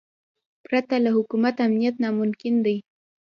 [0.65, 2.77] پرته له حکومت امنیت ناممکن دی.